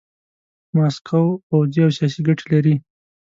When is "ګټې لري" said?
2.27-2.75